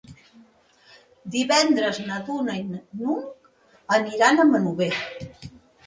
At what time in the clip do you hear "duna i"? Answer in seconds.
2.31-2.65